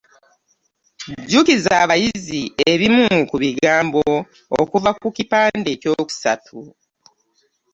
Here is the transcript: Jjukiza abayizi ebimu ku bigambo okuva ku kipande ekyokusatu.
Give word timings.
Jjukiza 1.23 1.73
abayizi 1.83 2.41
ebimu 2.71 3.07
ku 3.29 3.35
bigambo 3.43 4.01
okuva 4.61 4.91
ku 5.01 5.07
kipande 5.17 5.67
ekyokusatu. 5.75 6.57